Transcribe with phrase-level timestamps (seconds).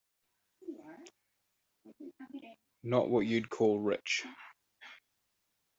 [2.81, 4.25] Not what you'd call rich.